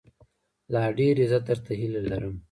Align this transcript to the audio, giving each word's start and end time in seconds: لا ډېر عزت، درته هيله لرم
لا 0.73 0.83
ډېر 0.99 1.15
عزت، 1.23 1.43
درته 1.49 1.71
هيله 1.79 2.01
لرم 2.09 2.35